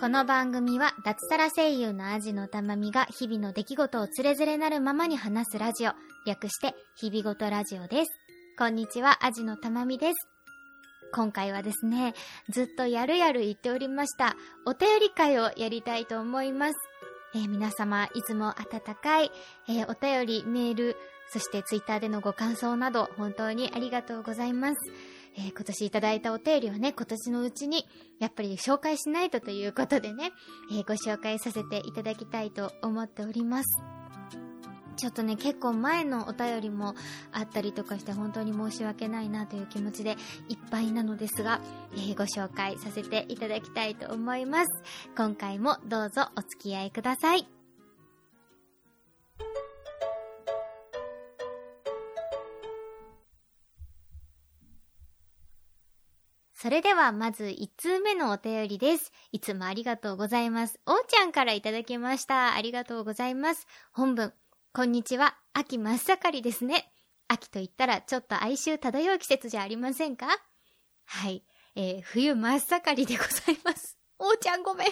[0.00, 5.90] この番組は脱サラ声優のアジのたまみが日々の出来事をつれづれなるままに話すラジオ、
[6.24, 8.10] 略して日々ごとラジオです。
[8.56, 10.14] こんにちは、アジのたまみです。
[11.12, 12.14] 今回はですね、
[12.48, 14.36] ずっとやるやる言っておりました、
[14.66, 16.74] お便り会をやりたいと思います。
[17.34, 19.32] えー、皆様、いつも温かい、
[19.68, 20.96] えー、お便り、メール、
[21.32, 24.76] そしてツイッターでのご感想など、本当にありがとうございます。
[25.38, 27.86] えー、今年いただいたお便りはね、今年のうちに、
[28.18, 30.32] やっぱり紹介しないとということでね、
[30.72, 33.68] えー、ご紹介させていただきたいと思っております。
[34.96, 36.96] ちょっとね、結構前のお便りも
[37.30, 40.16] あったりとかして本当に申し訳ないなという気持ちで
[40.48, 41.60] いっぱいなのですが、
[41.94, 44.68] えー、ご紹介させていただきたいと思います。
[45.16, 47.57] 今回もどうぞお付き合いください。
[56.60, 59.12] それではまず1通目のお便りです。
[59.30, 60.80] いつもありがとうございます。
[60.86, 62.52] おーちゃんからいただきました。
[62.52, 63.68] ありがとうございます。
[63.92, 64.32] 本文、
[64.72, 65.36] こんにちは。
[65.52, 66.92] 秋真っ盛りですね。
[67.28, 70.26] 秋と言ったらちょっと哀愁漂う季節じゃありませんか？
[71.04, 71.44] はい。
[71.76, 73.96] えー、冬真っ盛りでございます。
[74.18, 74.88] おーちゃんごめん。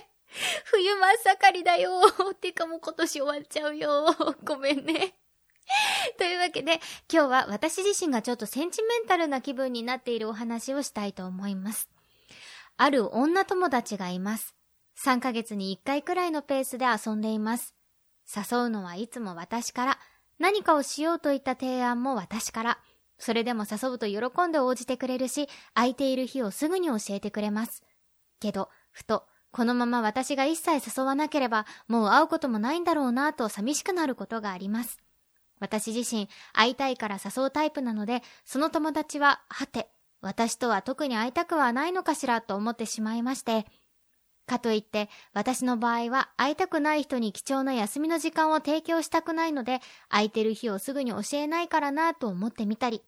[0.66, 2.00] 冬真っ盛りだよ。
[2.40, 4.14] てかもう今年終わっちゃうよ。
[4.44, 5.18] ごめんね。
[6.18, 6.80] というわけで、
[7.12, 11.90] 今日は私自身がちょっとセンチメンタルな気分になっているお話をしたいと思います。
[12.76, 14.54] ある女友達がいます。
[15.02, 17.74] 3ヶ月に1回くらいのペースで遊んでいます。
[18.34, 19.98] 誘うのはいつも私から、
[20.38, 22.78] 何かをしようといった提案も私から、
[23.18, 27.82] それでも誘うと喜んで応じてくれるし、空いている日をすぐに教えてくれます。
[28.40, 34.98] けど、ふと、このまま私が一切誘わなければ、もう会うこともないんだろうなぁと寂しくなることがあります。
[35.60, 39.88] 私自身会いたいから誘うタイプなので、その友達は、はて、
[40.20, 43.66] 私とは特に会いたくはないのかしらと思ってしまいまして、
[44.46, 53.02] かといって、私の場合は会いたくない人に貴重な休みの時間を提供したくないので、空いてる日をすぐに教えないからなと思ってみたり、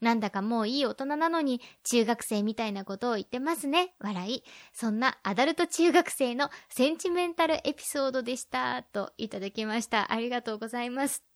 [0.00, 3.94] なんだかもういい大人なのに中学生みたいなことを言ってますね。
[3.98, 4.44] 笑い。
[4.72, 8.82] そんなアダルト中学生のセンチメンタルエピソードでした。
[8.84, 10.12] といただきました。
[10.12, 11.27] ありがとうございます。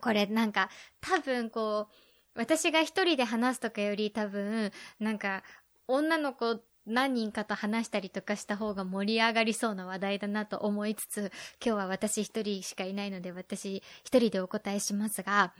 [0.00, 0.70] これなんか
[1.00, 5.42] 多分こう、私が一人で話すとかより多分、なんか
[5.86, 11.32] 女の子何人かと話したりとかした方が盛り上がりそうな話題だなと思いつつ、
[11.64, 15.52] 今日は私一人しかいないので私一人でお答えしますが、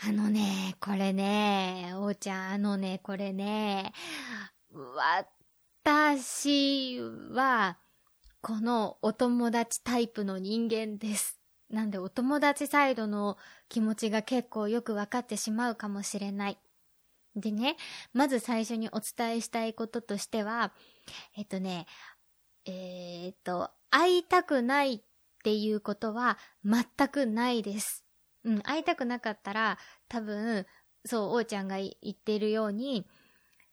[0.00, 3.92] あのね、これね、おーちゃん、あのね、これね、
[5.84, 7.00] 私
[7.32, 7.78] は、
[8.40, 11.37] このお友達タイプの人間です。
[11.70, 13.36] なんでお友達サイドの
[13.68, 16.58] 気持ちが結構よくわかってしまうかもしれない。
[17.36, 17.76] でね、
[18.12, 20.72] まず最初にお伝えしたいこととしては、
[21.36, 21.86] えっとね、
[22.64, 25.00] えー、っと、会いたくないっ
[25.44, 28.04] ていうことは全くないです。
[28.44, 30.66] うん、会いたくなかったら多分、
[31.04, 33.06] そう、おーちゃんが言ってるように、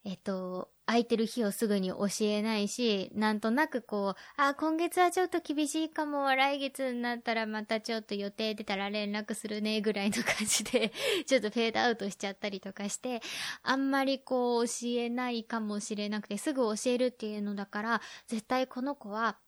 [0.04, 10.92] えっと、空いてる日をすぐに教えないし、なんとなくこう、あ、今月はちょっと厳しいかも、来月になったらまたちょっと予定出たら連絡するね、ぐらいの感じで
[11.26, 13.22] ちょっとフェードアウトしちゃったりとかして、
[13.64, 19.40] あんまりこう教えないかもしれなくて、すぐ教えるっていうのだから、絶対この子は、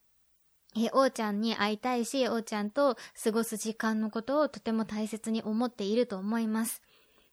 [0.75, 6.81] え、おーちゃんに会いたいし、おーちゃんと過ごす時間のことをとても大切に思っていると思います。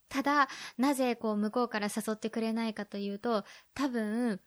[0.09, 0.48] ただ、
[0.78, 3.44] なぜこう向こうから誘ってくれないかというと、
[3.75, 4.41] 多分、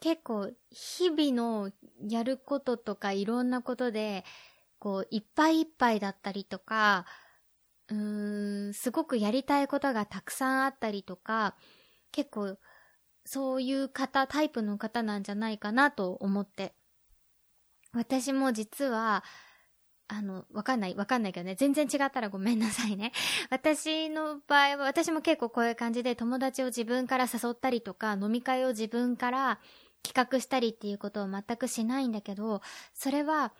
[0.00, 1.72] 結構日々の
[2.08, 4.24] やることとかいろんなことで、
[4.78, 7.06] こういっぱいいっぱいだったりとか、
[7.88, 11.56] うーん、すごくやりたいことがたくさんあったりとか、
[12.12, 12.58] 結構
[13.24, 16.74] そういう方、タイプの方なんじゃないかなと思って。
[17.92, 19.24] 私も実は、
[20.08, 23.12] あの、わかんない、わかんないけどね、全然違ったらごめんなさいね。
[23.50, 29.60] 私の場合は、私も結構こういう感じで友達を自分から誘ったりとか、飲み会を自分から
[30.02, 32.60] 企画したりっていうことを全くしないんだけど、
[32.92, 33.54] それは、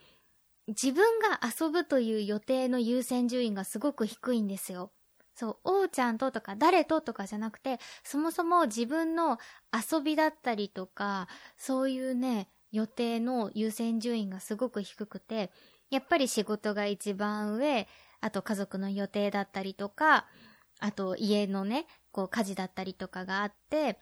[0.66, 4.92] 自分が遊ぶという予定の優先順位がすごく低いんですよ。
[5.34, 9.38] そう、おうちゃんととか誰ととかじゃなくて、そもそも自分の
[9.72, 15.50] 遊びだったりとか、そういうね、予定の優先順位がすごく低くて、
[15.90, 17.86] やっぱり仕事が一番上、
[18.20, 20.26] あと家族の予定だったりとか、
[20.80, 23.98] あと家のね、こう家事だったりとかがあって、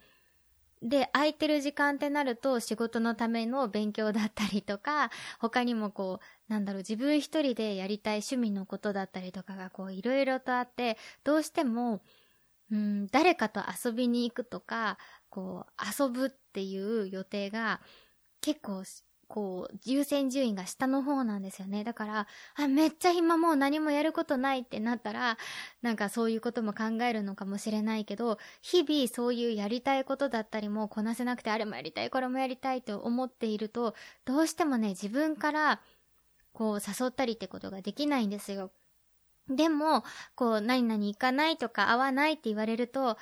[0.82, 6.18] で、空いてる時間ってなると仕事のための勉強だったりとか、他にもこ
[6.48, 12.02] う、なんだろう、自分一人でやりたい趣味のことだったりとかがこう、いろいろとあって、どうしても、
[12.72, 14.98] うん、誰かと遊びに行くとか、
[15.28, 17.80] こう、遊ぶっていう予定が
[18.40, 18.82] 結構
[19.32, 21.84] こう、優先順位が下の方なんですよね。
[21.84, 25.38] だから、あ、めっちゃ暇もう何もやることないってなったら、
[25.80, 33.94] なんかそういうことも考えるのかもしれないけど、日々そういうやりたいことだったりもこなせなくて、あれもやりたい、これもやりたいと思っていると、
[34.26, 35.80] どうしてもね、自分から、
[36.52, 38.70] こう誘ったりってことができないんですよ。
[39.48, 43.16] でも、こう、何々行かないとか会わないって言われると、あ、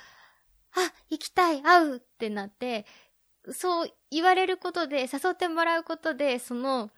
[1.09, 2.85] 行きたい、会うってなって、
[3.53, 6.91] そう言われることで、誘ってもらうことで、その、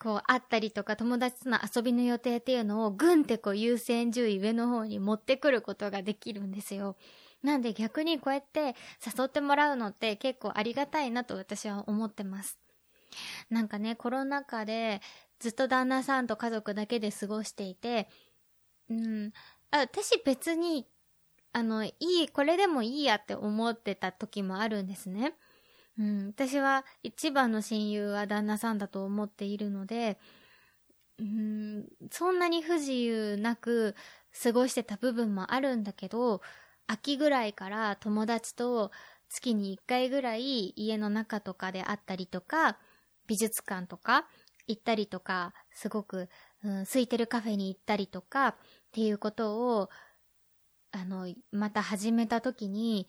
[0.00, 6.96] こう、会ったりとか友達との遊びの予定っていうのをぐんってこう優先順位上の方に持ってくることができるんですよ。
[7.42, 8.74] なんで逆にこうやって
[9.04, 12.58] 誘ってもらうのって結構ありがたいなと私は思ってます。
[13.50, 15.00] なんかね、コロナ禍で
[15.38, 18.08] ずっと旦那さんと家族だけで過ごしていて、
[18.90, 19.32] うん、
[19.70, 20.86] あ私別に、
[21.52, 25.34] あの、いい、これでもいいやって思ってた時もあるんですね。
[25.98, 30.18] うん、私は一番の親友は旦那さんだと思っているので、
[31.18, 33.96] うん、そんなに不自由なく
[34.42, 36.40] 過ごしてた部分もあるんだけど、
[36.86, 38.92] 秋ぐらいから友達と
[39.28, 42.78] 月に1回ぐらい家の中とかで会ったりとか、
[43.26, 44.26] 美術館とか
[44.68, 46.28] 行ったりとか、すごく、
[46.62, 48.56] うん、空いてるカフェに行ったりとかっ
[48.92, 49.90] ていうことを、
[50.92, 53.08] あの、また始めた時に、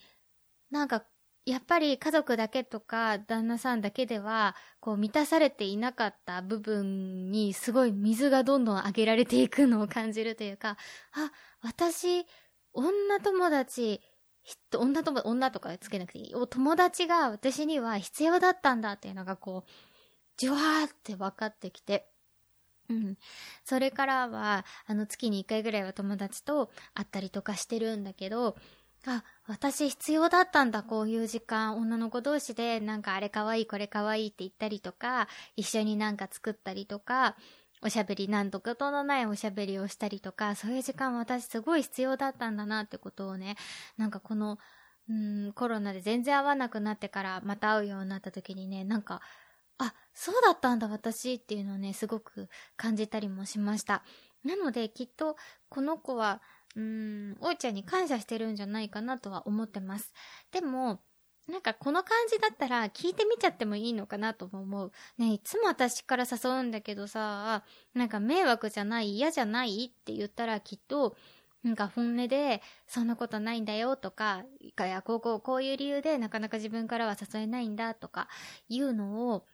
[0.71, 1.06] なんか
[1.50, 10.78] やっぱり家族だけとか旦那さんだけでは、こう満たされていなかった部分にすごい水がどんどん上げられていくのを感じるというか、
[11.13, 11.31] あ、
[11.62, 12.25] 私、
[12.74, 14.01] 女友達、
[14.78, 16.34] 女友、女とかつけなくていい。
[16.50, 19.69] 友達が私には必要だったんだっていうのがこう、
[20.38, 22.10] じわーって分かってきて。
[22.90, 23.18] うん。
[23.63, 28.56] それからは、あの月に一回ぐらいは友達と会ったりとかしてるんだけど、
[29.07, 31.78] あ、私必要だったんだ、こういう時間。
[31.78, 37.38] 女の子同士で、なんかあれかわいい、これかわいいって言ったりとか、一緒になんか作ったりとか、
[37.81, 43.56] おしゃべりなんとかとのないおしゃべりをしたりとか、そういう時間私すごい必要だったんだなってことをね、
[43.98, 44.57] なんかこの、
[45.10, 49.22] うん、コロナで全然会わなくなってからまた会うようになった時にね、なんか、
[49.78, 54.04] あ、そうだったんだ私っていうのをね、すごく感じたりもしました。
[54.44, 55.36] なのできっと
[55.69, 56.41] この子は、
[56.75, 60.13] うん、おうちゃんに感謝してるんじゃないかなとは思ってます。
[60.51, 61.01] でも、
[61.50, 64.91] なんかこの感じだったら聞いてみちゃってもいいのかなとも思う。
[65.18, 67.63] ねいつも私から誘うんだけどさ、
[67.94, 71.15] なんか迷惑じゃない嫌じゃないって言ったらきっと、
[71.63, 78.30] なんか本音で、そんなことないんだよとか、いや、こうこう、こういう理由でなかなか自分からは誘えないんだとか、
[78.69, 79.45] いうのを、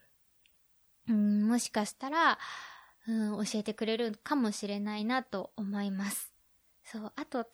[1.08, 2.38] うん、もしかしたら、
[3.08, 6.32] うん、教えてくれるかもしれないなと思います。
[6.84, 7.46] そう、あと、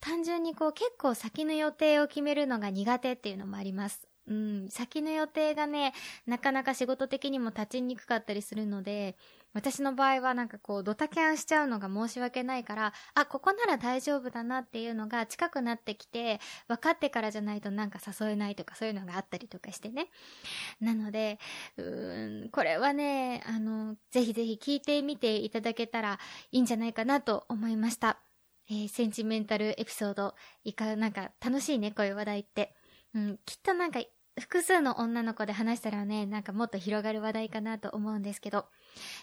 [0.00, 4.08] 単純にこう結構先の予定を決めるのが苦手っていうのもあります。
[4.26, 5.92] うん、先の予定がね、
[6.26, 9.16] なかなか仕事的にも立ちにくかったりするので、
[9.52, 20.08] 私の場合はなんかこうドタキャンしちゃうのが申し訳ないから、あ、ここなら大丈夫だなっていうのが近くなってきて、分かってからじゃないとなんか誘えないとかそういうのがあったりとかしてね。
[20.80, 21.38] なので、
[21.76, 26.18] うーん、これはね、あの、ぜひぜひ聞いてみていただけたら
[26.52, 28.20] いいんじゃないかなと思いました。
[28.68, 32.74] えー、センチメンタルエピソード、いか、なんか楽しいね、こういう話題って。
[33.14, 34.00] うん、きっとなんか、
[34.38, 38.66] 複数の女の子で話したらね、なんかもっと広がる話題かなと思うんですけど、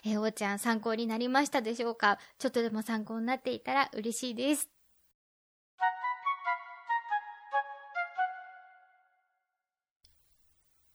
[0.06, 2.20] えー、おーちゃん参考になりましたでしょうか？
[2.40, 4.70] ちょっとでも参考になっていたら嬉しいです。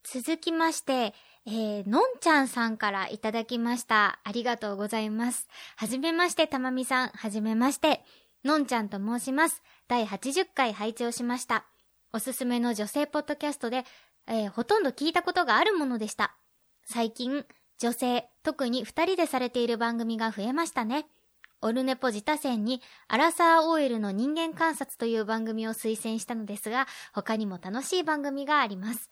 [0.04, 1.14] 続きまして、
[1.46, 4.20] えー、のんちゃんさんからいただきました。
[4.24, 5.48] ありがとうございます。
[5.76, 7.08] はじめまして、たまみさん。
[7.08, 8.04] はじめまして。
[8.44, 9.62] のんちゃんと申します。
[9.88, 11.64] 第80回拝聴しました。
[12.12, 13.84] おすすめの女性ポッドキャストで、
[14.26, 16.36] えー、ほとんど聞いたことがあるものでした。
[16.84, 17.46] 最近、
[17.82, 21.04] 女性、特に二人でされている番組が増えましたね。
[21.62, 29.10] オルネポ自他戦に、アラサー OL の人間観察という番組を推薦したのですが、他にも楽しい番組があります。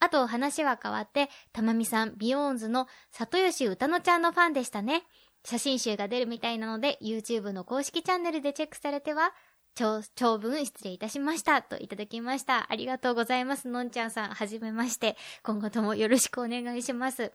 [0.00, 5.04] あと話は変わって、たまみさん、ビヨーンズの里吉歌乃ちゃんのファンでしたね。
[5.42, 9.32] 写真集が出るみたいなので、YouTube の公式チャンネルでチェックされては、
[9.74, 11.62] 長、長文失礼いたしました。
[11.62, 12.66] といただきました。
[12.70, 13.66] ありがとうございます。
[13.66, 15.16] のんちゃんさん、はじめまして。
[15.42, 17.32] 今後ともよろしくお願いします。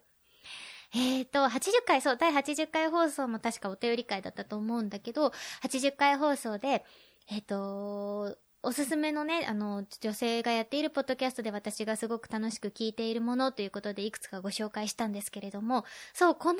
[0.95, 5.33] えっ、ー、と、80回、そう、第80回放送も確かお便り会だったと思うんだけど、
[5.63, 6.85] 80回放送で、
[7.29, 15.83] えっ、ー、と、おすすめのね、あの、女性がやっているポッドキャストで私がすごく楽しく聞いているものということでいくつかご紹介したんですけれども、
[16.13, 16.59] そう、この、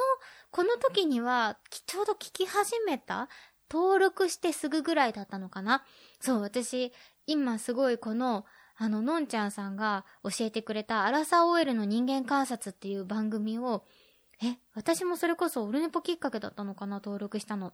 [0.52, 3.30] この時には、ちょうど聞き始めた
[3.72, 5.84] 登録してすぐぐらいだったのかな？
[6.20, 6.92] そう、私、
[7.26, 13.86] 今すごいこの、あの、のんちゃんさんが教えてくれたアラサー OL の人間観察っていう番組を、
[14.44, 17.74] え、私もそれこそオルネポきっかけだったのかな、登録したの。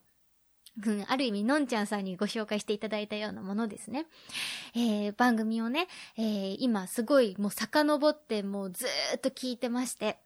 [0.85, 4.05] うん、ある意味、のんちゃんさんにご紹介していただいたようなものですね。
[4.73, 5.87] えー、番組をね、
[6.17, 10.19] えー、今すごいもう遡ってもうずーっと聞いてまして、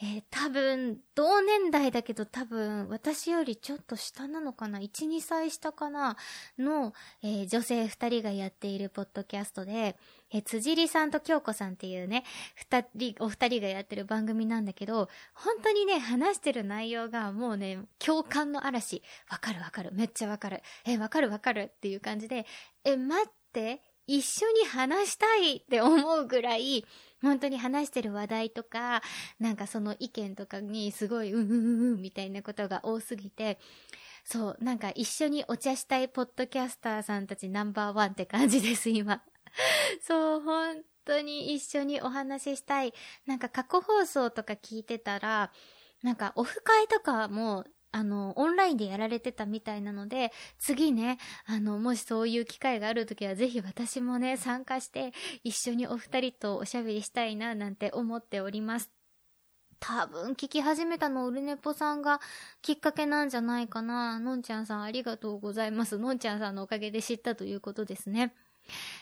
[0.00, 6.16] えー、多分、同年代だけど多分、私よりちょっと下なのかな ?1、2歳下かな？
[6.56, 9.96] の、えー、女性2人がやっているポッドキャストで、
[10.30, 12.22] えー、辻里さんと京子さんっていうね、
[12.54, 19.02] 二人、お二人がやってる番組なんだけど、本当にね、話してる内容がもうね、共感の嵐。
[19.28, 19.90] わかるわかる。
[19.92, 20.62] めっちゃわかる。
[20.86, 22.46] え、わかるわかるっていう感じで、
[22.84, 26.84] え、待って、一緒に話したいって思うぐらい、
[27.22, 29.02] 本当に話してる話題とか、
[29.38, 33.58] なんかその意見とかにすごい、うんうんうんみたいなことが多すぎて、
[34.24, 39.22] そう、なんか一緒にお茶したいポッドキャスターさんたちナンバーワンって感じです、今。
[40.02, 42.92] そう、本当に一緒にお話ししたい。
[43.26, 45.52] なんか過去放送とか聞いてたら、
[46.02, 55.12] なんかオフ会とかもあの、オンラインでやられてたみたいなので、次ね、あの、もしそういう機会があるときは、ぜひ私もね、参加して、
[55.44, 58.90] 一緒にお二人とおしゃべりしたいな、なんて思っております。
[59.80, 62.20] 多分聞き始めたのオルネポさんが
[62.62, 64.18] きっかけなんじゃないかな。
[64.18, 65.98] のんちゃんさんありがとうございます。
[65.98, 68.34] のんちゃんさんのおかげで知ったということですね。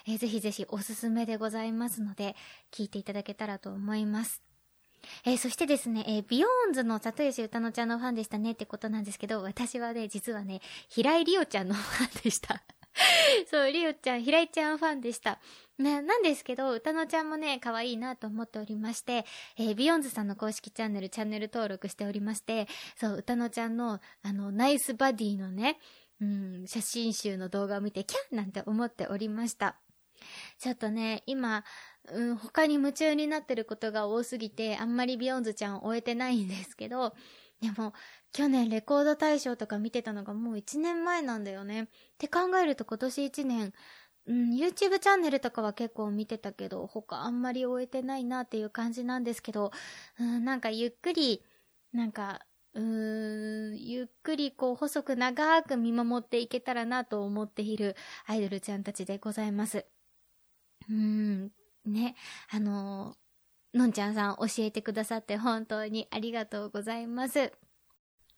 [0.07, 2.37] えー、ぜひぜひおすすめでございますので、
[2.71, 4.46] 聞いていただけたらと思います。
[5.25, 12.63] えー、そしてですね、えー、ビヨーンズの里吉歌乃ちゃんのファンでしたねってことなんですけど、私はね、実はね、平井里央ちゃんのファンでした。
[13.51, 15.39] そう、りおちゃん、平井ちゃんファンでした。
[15.79, 19.27] な、なんですけど、うたのちゃんもね、可愛いなと思っておりまして、
[19.59, 25.79] えー、ビヨンズさんの公式チャンネル、チャンネル登録しておりまして、そう、うたのちゃんの、あの、ナイスバディのね、
[26.21, 29.77] うん、写真集の動画を見て、キャンなんて思っておりました。
[30.59, 31.65] ちょっとね、今、
[32.13, 37.15] うん、他に夢中になってることが多すぎて、あんまりビヨンズちゃんを追えてないんですけど、
[37.61, 37.95] でも、
[38.33, 41.85] 去年レコード大賞とか見てたのがもう1年前なんだよね。
[41.85, 43.73] って考えると今年1年、
[44.27, 49.73] うん、YouTube チャンネルとかは結構見てたけど、他あんまり終えてないなっていう感じなんですけど、
[50.19, 51.45] うん、なんかゆっくり、
[51.93, 57.97] なんか、うーん、ゆっくりこう細く長く見守っていけたらなと思っている
[58.27, 59.87] アイドルちゃんたちでございます。
[60.89, 61.53] うん、
[61.87, 62.15] ね、
[62.51, 67.53] あのー、のんちゃんさん教えてくださって本当にありがとうございます。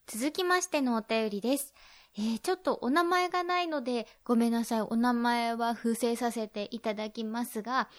[0.07, 1.73] 続きましてのお便りです。
[2.17, 4.81] えー、ちょっとお名前がないので、ごめんなさい。
[4.81, 7.89] お名前は伏せさせていただきますが、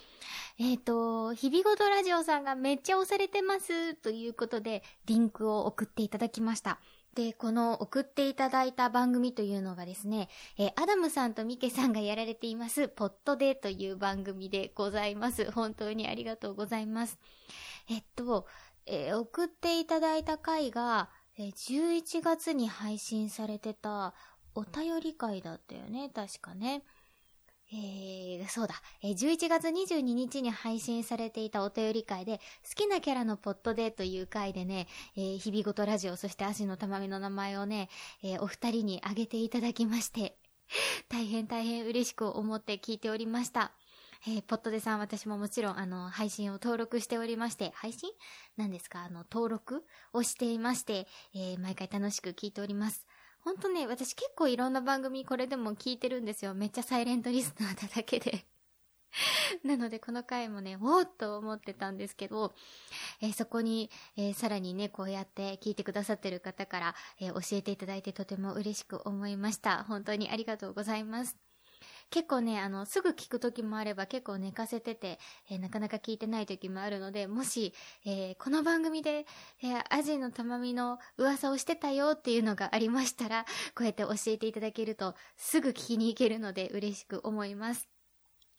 [0.58, 6.80] えっ、ー、と、日々ごとラジオさんがめっちゃ押されてますということで、リンクを送っていただきました。
[7.14, 15.50] で、この送っていただいた番組というのがですね、えー、アダムさんとミケさんがやられています、ポットデーという番組でございます。
[15.50, 17.18] 本当にありがとうございます。
[17.88, 18.46] えっと、
[18.86, 24.14] えー、送っていただいた回が、えー、11月に配信されてた
[24.54, 26.84] お便り会だったよね、確かね。
[27.72, 37.88] えー、そうだ、えー、11月22日に配信されていたお便り会で、好きなキャラのポットでという回でね、えー、日々ごとラジオ、そして足のたまみの名前をね、
[38.24, 40.36] えー、お二人に挙げていただきまして、
[41.08, 43.72] 大変大変嬉しく思って聞いておりました。
[44.26, 48.10] えー、ポットでさん、私ももちろん、あの、配信を登録しておりまして、配信？
[48.56, 49.04] 何ですか？
[49.04, 53.06] あの、登録をしていまして、えー、毎回楽しく聞いております。
[53.42, 56.54] ほんとね、私結構いろんな番組これでも聞いてるんですよ。
[56.54, 58.44] めっちゃサイレントリスナーだだけで
[59.64, 62.54] なのでこの回もね、おーっと思ってたんですけど、
[63.20, 69.84] えー、そこに、えー、さらにね、こうやって聞いてくださってる方から、えー、教えていただいてとても嬉しく思いました。
[69.84, 71.49] 本当にありがとうございます。
[72.10, 77.72] 結構ね、あの、すぐ聞く時もあれば結構寝かせてて、えー、なかなか聞いてない時もあるので、もし、
[78.04, 79.26] えー、この番組で、
[79.62, 83.44] えー、アジのたまみの噂をしてたよっていうのがありましたら、
[83.76, 87.88] こうやって教えていただけると、すぐ聞きに行けるので嬉しく思います。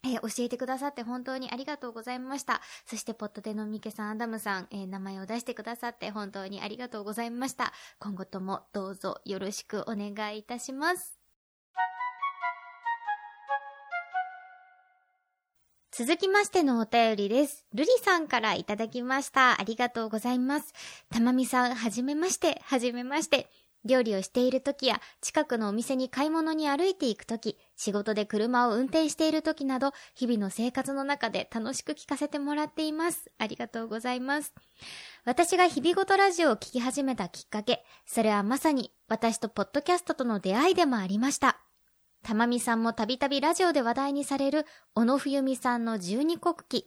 [0.03, 2.62] えー、教えてくださって本当にありがとうございました。
[2.86, 7.74] そして、ポットでのミケさん、アダムさん、えー、名前を出してくださって本当にありがとうございました。
[8.00, 11.21] 今後ともどうぞよろしくお願いいたします。
[16.03, 17.63] 続きましてのお便りです。
[17.75, 19.62] ルリさんからいただきました。
[19.62, 20.74] ありがとうございます。
[21.12, 23.51] たまみさん、はじめまして、はじめまして。
[23.86, 33.29] 料理をしている時や、近くのお店に買い物に歩いていく時、仕事で車を運転している時など、日々の生活の中で楽しく聞かせてもらっています。
[33.38, 34.55] ありがとうございます。
[35.24, 41.62] 私が日々ごとラジオを聞き始めたきっかけ、それはまさに私とポッドキャストとの出会いでもありました。
[42.24, 46.86] たまみさんもたびたびラジオで話題にされる、小野冬美さんの十二国記。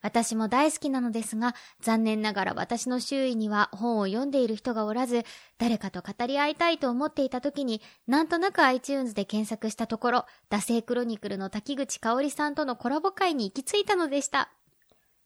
[0.00, 5.24] 私も大好きなのですが、残念ながら私の周囲には本を読んでいる人がおらず、
[5.58, 14.50] 誰かと語り合いたいと思っていた時に、なんとなく iTunes で検索したところ、惰性クロニクルの滝口香織さんとのコラボ会に行き着いたのでした。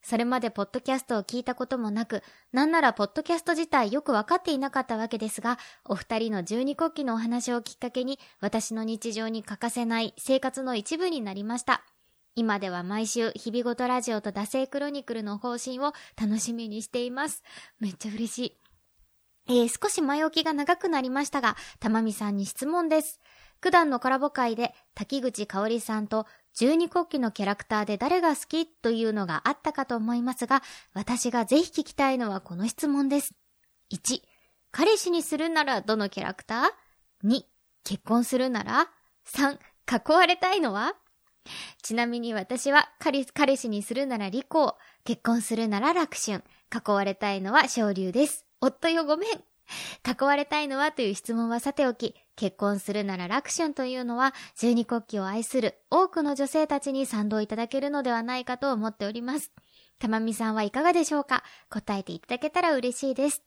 [0.07, 2.23] それまでポッドキャストを聞いたこともなく、
[2.53, 11.83] なんならポッドキャスト自体よくわかっていなかったわけですが、お二人の十二国旗のお話をきっかけに、私の日常に欠かせない生活の一部になりました。
[12.37, 17.43] 今では毎週、日々ごとラジオと惰性クロニクルの方針を楽しみにしています。
[17.81, 18.57] めっちゃ嬉しい。
[19.49, 23.21] えー、少し前置きが長くなりましたが、たまみさんに質問です。
[23.61, 30.63] 九段のコラボ会で、滝口香織さんと十二国旗のキャラクターで誰が好きというのがあったかと思いますが、
[30.95, 33.35] 私がぜひ聞きたいのはこの質問です。
[33.93, 34.21] 1、
[34.71, 37.43] 彼氏にするならどのキャラクター ?2、
[37.85, 38.89] 結婚するなら
[39.27, 40.95] ?3、囲われたいのは？
[41.83, 46.43] ちなみに私は彼氏にするなら利口、結婚するなら楽春、
[46.75, 48.45] 囲われたいのは昇竜です。
[48.61, 49.56] 夫よごめん。
[50.07, 59.53] 囲われたいのはという質問はさておき、結婚するなら楽春というのは、十二国旗を愛する多くの女性たちに賛同いただけるのではないかと思っております。
[59.99, 63.43] たまみさんはいかがでしょうか答えていただけたら嬉しいです。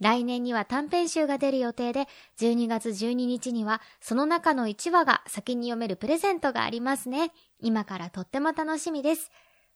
[0.00, 7.30] 来年には短編集が出る予定で、12月12日にはその中の1話が先に読めるプレゼントがありますね。
[7.60, 9.30] 今からとっても楽しみです。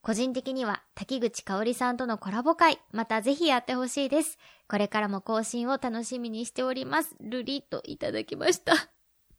[0.08, 4.38] 個人的には滝口香織さんとのコラボ会、またぜひやってほしいです。
[4.66, 7.14] これからも更新を楽しみにしております。
[7.20, 8.72] ルリといただきました。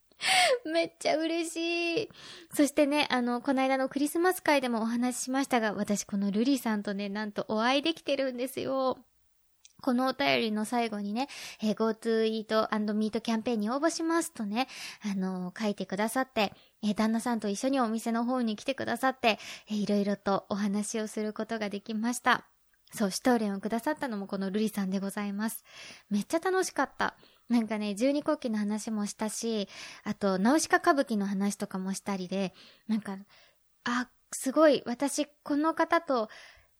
[0.71, 2.09] めっちゃ嬉しい。
[2.53, 8.99] そしてね、あの、この間のクリスマス会でもお話ししましたが、私このルリさんとね、なんとお会いできてるんですよ。
[9.81, 11.27] このお便りの最後にね、
[11.62, 14.67] えー、GoTo Eat Meet キャンペーンに応募しますとね、
[15.03, 22.45] あのー、書いてくださって、えー、旦那さんと一緒にお店の方に来てくださって、えー、いろいろとお話をすることができました。
[22.91, 25.63] そう、シュトーレンをくださったのもこのルリさんでございます。
[26.09, 27.15] めっちゃ楽しかった。
[27.47, 29.67] なんかね、十二国旗の話もしたし、
[30.03, 32.53] あと、ナウシカ歌舞伎の話とかもしたりで、
[32.88, 33.17] なんか、
[33.84, 36.30] あ、すごい、私、この方と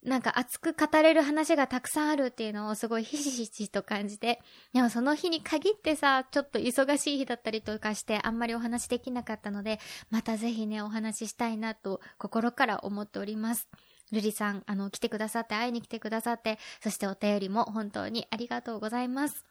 [0.02, 4.40] なんか熱く語れる話がたくさんあるっていうのをすごいひしひしと感じて、
[4.72, 9.78] でもその日に限ってさ、ちょっと忙しい日だったりとかしてあんまりお話できなかったので、
[10.10, 13.68] またぜひね、お話ししたいなと心から思っております。
[14.10, 19.44] ルリさん、あの、来てくださって、会いに来てくださって、そしてお便りも本当にありがとうございます。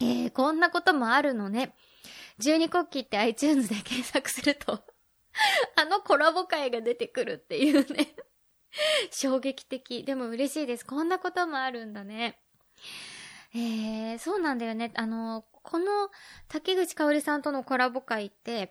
[0.00, 1.74] えー、こんなこともあるのね。
[2.38, 4.80] 十二国旗って iTunes で検索すると
[5.76, 8.14] あのコラボ会が出てくるっていうね
[9.10, 10.04] 衝撃的。
[10.04, 10.86] でも嬉しいです。
[10.86, 12.38] こんなこともあるんだね。
[13.54, 14.92] えー、そうなんだよね。
[14.94, 16.10] あの、この
[16.48, 18.70] 竹口香織さんとのコラボ会って、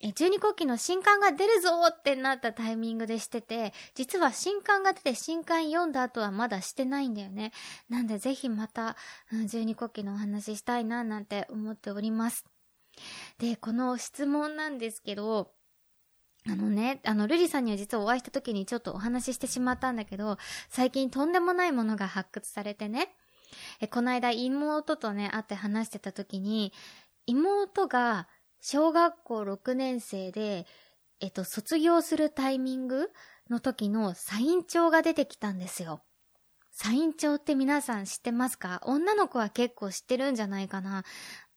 [0.00, 7.52] え、十二国旗の新刊が出るぞってなったタイミングでしてて、実は新刊が出て新刊読んだ後はまだしてないんだよね。
[7.88, 8.96] なんでぜひまた、
[9.32, 12.44] うん、十二国旗のお話ししたいななんて思っております。
[13.38, 15.55] で、この質問なんですけど、
[16.48, 23.16] あのね、あの、ルリさんには実はお会いした時にちょっとお話ししてしまったんだけど、最近とんでもないものが発掘されてね、
[23.80, 26.72] え、この間妹とね、会って話してた時に、
[27.26, 28.28] 妹が
[28.60, 30.66] 小学校6年生で、
[31.20, 33.10] えっと、卒業するタイミング
[33.50, 36.02] の時のサイン帳が出てきたんですよ。
[36.70, 38.80] サイン帳って皆さん知ってますか？
[38.84, 41.04] 女の子は結構知ってるんじゃないかな。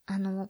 [0.06, 0.50] あの、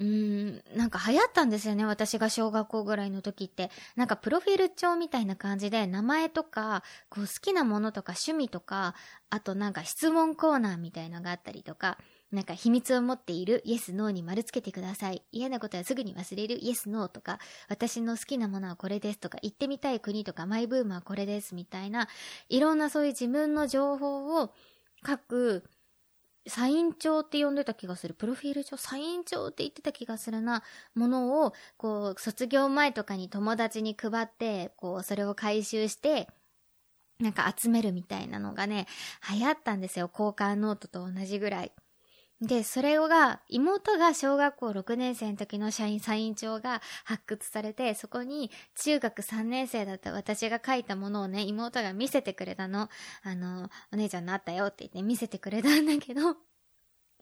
[0.00, 3.70] うーん、なんか流行ったんですよね、私が小学校ぐらいの時って。
[3.96, 8.94] なんかプロフィール帳みたいな感じで、名前とか、こう好きなものとか趣味とか、
[9.28, 11.98] あとなんか質問コーナーみたいのがあったりとか、
[12.32, 15.22] なんか秘密を持っているイエスノーに丸つけてください。
[15.32, 22.08] 嫌なことはすぐに忘れるイエスノーとか、私の好きなものはこれですとか、行ってみたい国とか、マイブームはこれですみたいな、
[22.48, 24.54] いろんなそういう自分の情報を
[25.06, 25.64] 書く、
[26.46, 28.14] サイン帳って呼んでた気がする。
[28.14, 28.76] プロフィール帳？
[28.76, 30.62] サイン帳って言ってた気がするな。
[30.94, 36.28] ものを、こう、卒業前とかに友達に配って、こう、それを回収して、
[37.18, 38.86] なんか集めるみたいなのがね、
[39.30, 40.10] 流行ったんですよ。
[40.10, 41.72] 交換ノートと同じぐらい。
[42.40, 52.88] で、それが、妹が小学校6年生の時の社員サイン帳が発掘されて、そこに中学3年生だった私が書いたものをね、妹が見せてくれたの。
[53.22, 56.22] あの、お姉ちゃんのあったよって言って見せてくれたんだけど、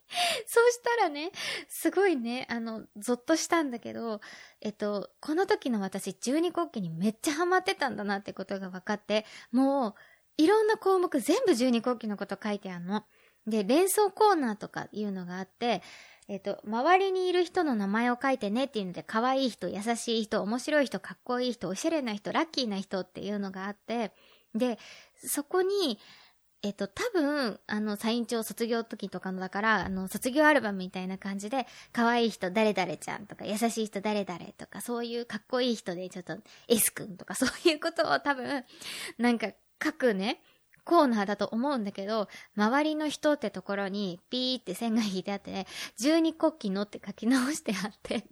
[0.46, 1.32] そうしたらね、
[1.68, 4.20] すごいね、あの、ゾッとしたんだけど、
[4.60, 9.94] えっと、この時の私、十二国旗にめっちゃハマってたんだなってことが分かって、もう、
[10.38, 13.04] いろんな項目全部十二国旗のこと書いてあるの。
[13.48, 15.82] で、連想コーナーとかいうのがあって、
[16.28, 24.12] えっ、と、周りにいる人の名前を書いてねっていうので、可愛い人、優しい人、面白い人、かっこいい人、おしゃれな人、ラッキーな人っていうのがあって、
[24.54, 24.78] で、
[25.16, 25.98] そこに、
[26.62, 38.64] えっと、多分、あの、サイン帳卒業時とかのだから、あの、卒業アルバムみたいな感じで、可愛い人誰々ちゃんとか、優しい人誰々とか、そういうかっこいい人でちょっと S 君とか、そういうことを多分、
[39.18, 40.42] なんか書くね、
[40.88, 45.66] コーナーだと思うんだけど、周りの人ってところにピーって線が引いてあってね、
[45.98, 48.24] 十二国旗のって書き直してあって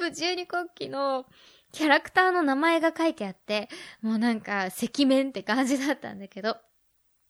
[0.00, 1.26] 全部十二国旗の
[1.70, 3.68] キャラクターの名前が書いてあって、
[4.00, 6.56] もうなんか赤面って感じだったんだけど、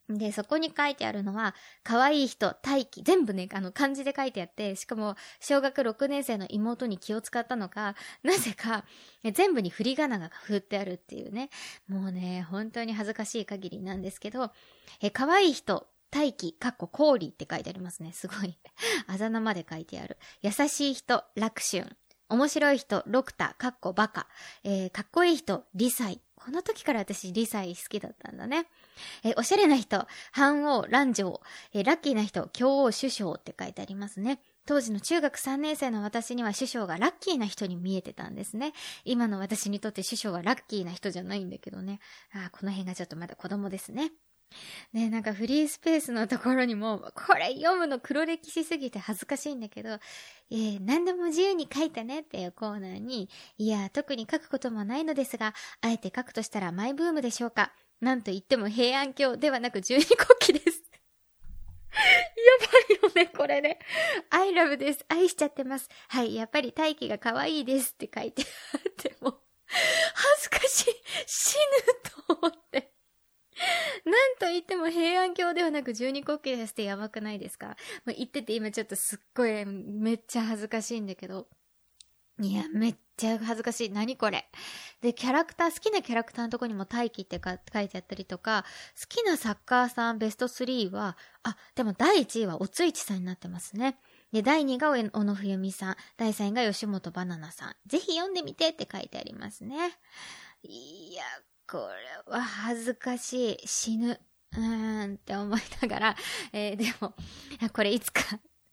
[0.08, 8.84] で、そこに書いてあるのは、可愛い人、大気、全部ね、あの、漢字で書いてあって、しかも、小学6年生の妹に気を使ったのか、なぜか、
[9.32, 11.50] 全部に振り仮名が振ってあるっていうね。
[11.88, 14.50] もうね、本当に恥ずかしい限りなんですけど、
[15.00, 18.12] え、可愛い人、大気、かっこ氷って書いてありますね。
[18.12, 18.58] すごい。
[19.06, 20.18] あざ名まで書いてある。
[20.42, 21.96] 優しい人、楽春。
[22.28, 24.26] 面白い人、ロクタ、かっこバカ。
[24.64, 26.20] えー、かっこいい人、リサイ。
[26.44, 28.66] この時から私、リサイ好きだったんだね。
[29.22, 31.40] えおしゃれな人、藩王、蘭城、
[31.72, 34.40] えラッキーな人、京王首相って書いてありますね。
[34.66, 38.72] 当時の中学3年生の私には首相がラッキーな人に見えてたんですね。
[39.04, 42.00] 今の私にとって首相はラッキーな人じゃないんだけどね。
[42.32, 44.12] あこの辺がちょっとまだ子供ですね。
[44.92, 57.72] ねなんかフリースペースのところにも、これ読むの黒歴史すぎて恥ずかしいんだけど、えー、何でも自由に書いたねっていうコーナーに、いや、特に書くこともないのですが、あえて書くとしたらマイブームでしょうか。
[58.00, 60.82] なんと言っても平安京ではなく十二国旗です。
[61.92, 63.78] やばいよね、これね。
[64.30, 65.04] I love です。
[65.08, 65.88] 愛しちゃってます。
[66.08, 68.42] はい、やっぱり大気が可愛いですって書いて
[68.74, 71.02] あっても、恥ずかしい。
[71.26, 71.56] 死
[72.26, 72.91] ぬと思って。
[74.04, 81.48] なんと言っても平安京ではなく十二国旗ですってやばくないですか、ま、言ってて今ちょっとすっごいめっちゃ恥ずかしいんだけど。
[82.40, 83.90] いや、めっちゃ恥ずかしい。
[83.90, 84.48] 何これ？
[85.00, 88.64] で、キャラクター、好きなキャラクターのとこにも大気って書いてあったりとか、
[88.98, 93.98] 好きなサッカーさんベスト3は、あ、でも第1位はおついちさんになってますね。
[94.32, 97.76] で、第2位が小野冬美さん、第3位が吉本バナナさん。
[97.86, 99.98] ぜひ読んでみてって書いてありますね。
[100.62, 101.24] いや、
[101.72, 101.88] こ
[102.28, 103.58] れは恥ずかしい。
[103.66, 104.20] 死ぬ。
[104.54, 106.16] うーんって思いながら、
[106.52, 107.14] えー、でも、
[107.72, 108.20] これいつか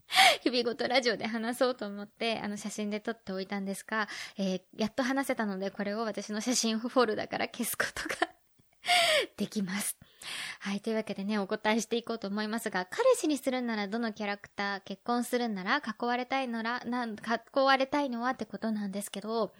[0.43, 8.33] 日々ごとラジオで話そうと思って、あの写真で撮っておいたんですが、えー、やっと話せたので、これを私の写真フォルダから消すことが
[9.37, 9.95] できます。
[10.59, 10.81] はい。
[10.81, 19.53] というわけでね、お答えしていこうと思いますが、彼氏にするならどのキャラクター、結婚するなら、囲われたいのら、なん、囲われたいのはってことなんですけど、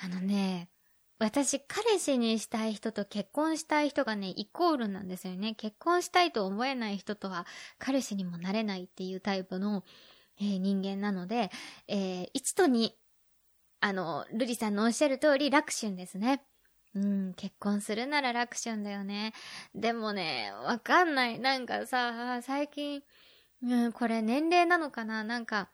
[0.00, 0.63] あのね、
[1.24, 5.54] 私、彼氏にしたい人と結婚したい人がね、イコールなんですよね。
[5.54, 7.46] 結婚したいと思えない人とは、
[7.78, 9.84] 彼氏にもなれないっていうタイプの、
[10.38, 11.50] えー、人間なので、
[11.88, 12.90] えー、1と2、
[13.80, 16.44] あの、ルリさんのおっしゃる通り、楽春ですね。
[16.94, 19.32] うん、結婚するなら楽春だよね。
[19.74, 21.38] でもね、わかんない。
[21.38, 23.02] なんかさ、最近、
[23.62, 25.24] うん、これ年齢なのかな？
[25.24, 25.70] なんか、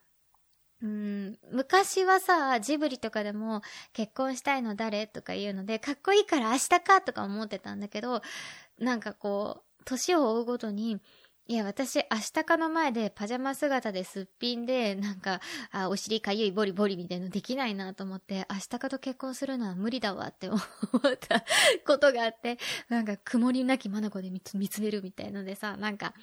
[0.83, 3.61] うん、昔はさ、ジブリとかでも
[3.93, 8.23] 結婚したいの誰とか言うので、かっこいいから明日かとか思ってたんだけど、
[8.79, 10.99] なんかこう、年を追うごとに、
[11.51, 15.41] いや、私、明日かの前でパジャマ姿ですっぴんで、なんか、
[15.73, 20.61] あ、お尻かゆいボリボリみたいのできないなと思って、明日かと結婚するのは無理だわって思っ
[21.19, 21.45] た
[21.85, 26.15] ことがあって、なんか、曇りなき眼で見つめるみたいのでさ、なんか、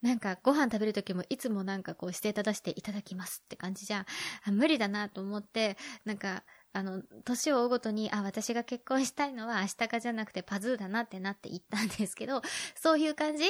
[0.00, 4.06] なんか、ご飯食べるときもいつもなんかこう、姿勢正していただきますって感じじゃん。
[4.44, 12.40] あ無理だなと思って、なんか、あの、年を追うごとに、あ、私が結婚したいのは明日かじゃなくてパズーだなってなって言ったんですけど、
[12.74, 13.44] そういう感じ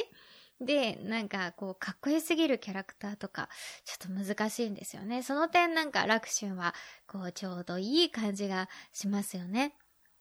[0.65, 3.49] で、なんかこう、かっこよすぎるキャラクターとか、
[3.85, 5.23] ちょっと難しいんですよね。
[5.23, 6.73] その点なんか楽春は、
[7.07, 9.75] こう、ちょうどいい感じがしますよね。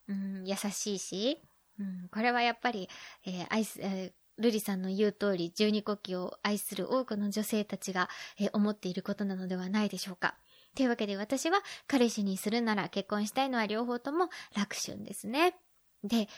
[0.08, 1.40] うん、優しいし、
[1.78, 2.88] うん、これはやっぱり、
[3.24, 10.34] えー、愛す、えー、ルリさんの言う通り、十二国旗を愛する多くの女性たちが、えー、思っていることなのではないでしょうか。
[10.74, 15.54] というわけで私は彼氏にするなら結婚したいのは両方とも楽春ですね。
[16.02, 16.28] で、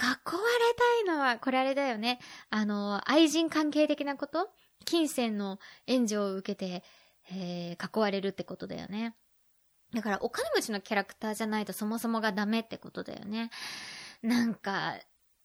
[0.00, 2.18] 囲われたいのは、これあれだよね。
[2.48, 4.50] あの、愛人関係的なこと？
[4.86, 6.82] 金銭の援助を受けて、
[7.30, 9.14] えー、囲われるってことだよね。
[9.92, 13.50] だから、お金持ちのキャラクターじゃないとそもそもがダメってことだよね。
[14.22, 14.94] なんか、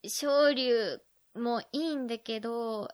[0.08, 1.02] 昇竜
[1.36, 2.88] もいいんだけど、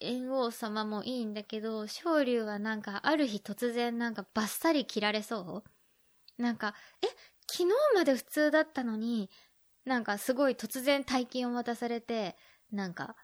[0.00, 5.64] 猿王様もいいんだけど、昇竜はなんか、ある日突然なんかバッサリ切られそ
[6.38, 6.42] う？
[6.42, 7.06] なんか、え、
[7.50, 9.28] 昨日まで普通だったのに、
[9.84, 12.36] なんかすごい突然大金を渡されて、
[12.70, 13.16] なんか、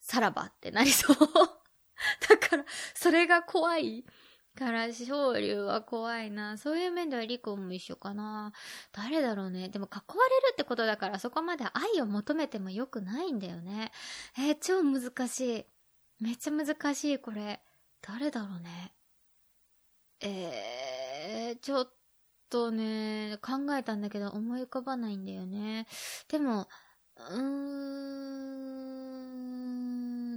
[0.00, 1.16] さらばってなりそう。
[2.28, 4.04] だから、それが怖い。
[4.54, 6.58] から昇竜は怖いな。
[6.58, 8.52] そういう面ではリコも一緒かな。
[8.92, 9.68] 誰だろうね。
[9.68, 13.92] でも囲われるってことだからそこまで愛を求めてもよくないんだよね。
[14.38, 15.66] えー、超難しい。
[16.20, 17.60] めっちゃ難しいこれ。
[18.02, 18.92] 誰だろうね。
[20.20, 21.92] えー、ちょっ
[22.52, 25.86] とね、考えたんだけど思い浮かばないんだよね。
[26.28, 26.68] でも、
[27.16, 27.38] うー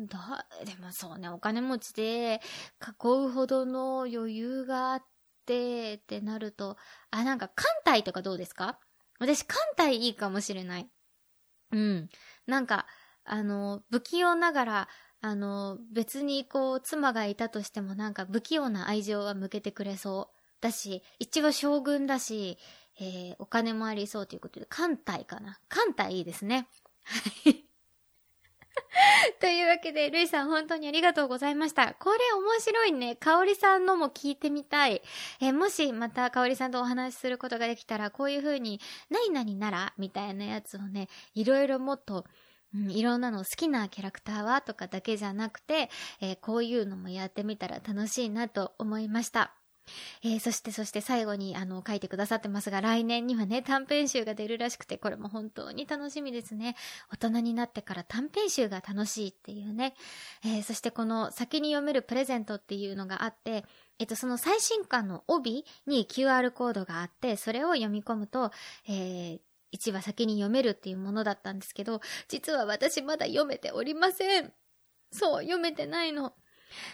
[0.04, 2.40] ん、だ、でもそうね、お金持ちで
[2.82, 2.94] 囲
[3.28, 5.04] うほどの余裕があっ
[5.46, 6.78] てってなると、
[7.12, 8.80] あ、なんか艦隊とかどうですか？
[9.20, 10.90] 私艦隊いいかもしれない。
[11.72, 12.10] うん。
[12.48, 12.86] なんか、
[13.26, 14.90] あの、不器用ながら、
[15.22, 20.35] あの、別にこう、妻がいたとしてもなんか不器用な愛情は向けてくれそう。
[20.62, 22.58] だし、一応将軍だし、
[23.00, 25.60] えー、お金もありそうということで、艦隊かな。
[25.68, 26.68] 艦隊いいですね。
[27.04, 27.66] はい。
[29.40, 31.94] というわけで、ルイさん本当にありがとうございました。
[31.96, 33.16] これ面白いね。
[33.16, 35.02] かおりさんのも聞いてみたい。
[35.42, 42.26] えー、もしまたかおりさんとお話しすることができたら、こういう風に、何々ならみたいなやつをね、いろいろもっと、
[42.74, 44.62] うん、いろんなの好きなキャラクターは？
[44.62, 45.90] とかだけじゃなくて、
[46.22, 49.54] えー、こういうのもやってみたら楽しいなと思いました。
[50.24, 56.76] えー、そしてそして最後にあの書いてくださってますが、来年にはね、短編集が出るらしくて、これも本当に楽しみですね。
[57.12, 59.96] 大人になってから短編集が楽しいっていうね。
[60.44, 63.66] えー、そしてこの先に読めるプレゼントっていうのがあって、
[64.00, 68.52] えっと、その最新刊の帯に QR コードがあって、それを読み込むと、
[68.88, 69.40] えー、
[69.74, 74.54] 1話先に読めるっていうものだったんですけど、実は私まだ読めておりません。
[75.12, 76.34] そう、読めてないの。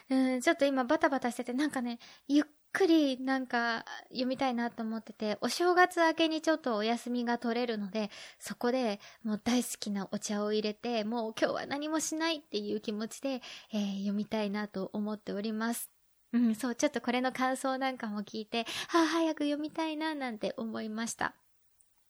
[0.09, 13.41] うん、ちょっと今バタバタしてて、なんかね、ゆっくりなんか読みたいなと思ってて、お正月明けにちょっとお休みが取れるので、そこでもう大好きなお茶を入れて、もう今日は何もしないっていう気持ちで、
[13.73, 15.89] えー、読みたいなと思っております。
[16.33, 21.35] うん、そう、ちょっとこれの感想なんかも聞いて、はあ、早く読みたいななんて思いました。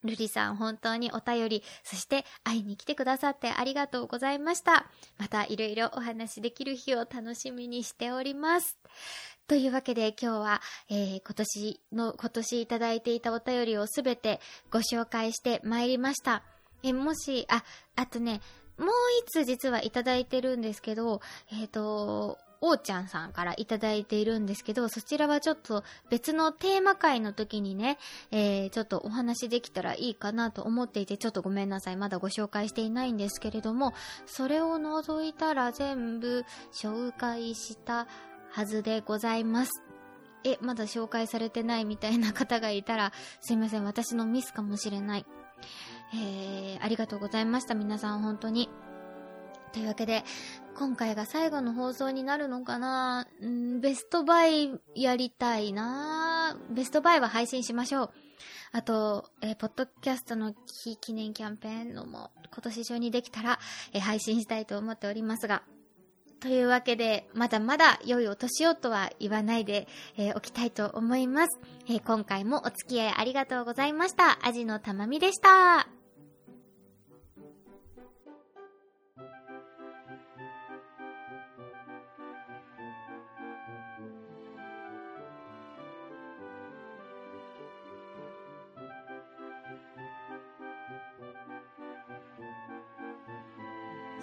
[0.03, 4.89] ルリさん本当にお便り、そして会いに来てくださってありがとうございました。
[5.17, 8.77] またいろいろお話できる日を楽しみにしております。
[9.51, 14.39] というわけで今日は、えー、今年の、今年いただいていたお便りをすべて
[14.71, 16.41] ご紹介してまいりました。
[16.83, 17.61] えもし、あ、
[17.97, 18.39] あとね、
[18.77, 21.19] もう一つ実はいただいてるんですけど、
[21.51, 27.97] えっ、ー、と、おーちゃんさんからいただいているんですけど、そちらはちょっと別のテーマ会の時にね、
[28.31, 31.97] えー、ちょっとお話できたらいいかなと思っていて、ちょっとごめんなさい。
[31.97, 33.93] まだご紹介していないんですけれども、
[34.27, 38.07] それを除いたら全部紹介した
[38.51, 39.71] はずでございます。
[40.43, 45.25] え、まだ紹介されてないみたいな方がいたら、すいません、私のミスかもしれない。
[46.13, 48.69] えー、ありがとうございました、皆さん、本当に。
[49.71, 50.25] というわけで、
[50.75, 53.25] 今回が最後の放送になるのかな？
[53.41, 58.11] んベストバイやりたいなベストバイは配信しましょう。
[58.73, 60.53] あと、えー、ポッドキャストの
[60.99, 63.59] 記念キャンペーンのも今年中にできたら、
[63.93, 65.63] えー、配信したいと思っておりますが、
[66.41, 74.39] というわけで、まだまだ良いお年をとは言わないで、えー、おきたいと思います、えー、今回もお付き合いありがとうございました。
[74.45, 76.00] アジのたまみでした。